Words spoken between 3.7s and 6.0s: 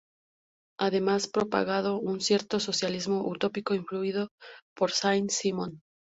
influido por Saint-Simon.